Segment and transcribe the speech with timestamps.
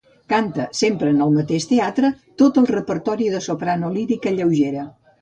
[0.31, 2.13] Canta, sempre en aquest mateix teatre,
[2.45, 4.93] tot el repertori de soprano lírica lleugera.